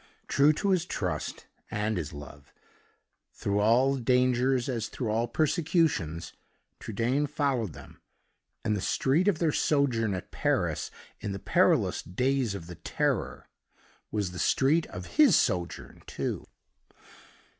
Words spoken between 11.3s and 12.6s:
the perilous days